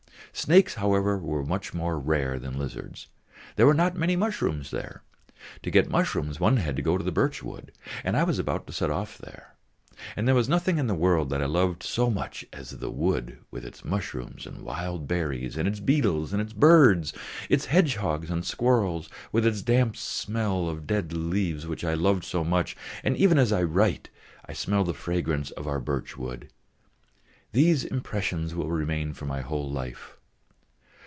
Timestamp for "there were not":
3.57-3.97